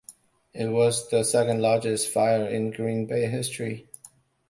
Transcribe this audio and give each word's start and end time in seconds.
It 0.51 0.65
was 0.65 1.09
the 1.11 1.23
second 1.23 1.61
largest 1.61 2.07
fire 2.09 2.47
in 2.47 2.71
Green 2.71 3.05
Bay 3.05 3.27
history. 3.27 3.87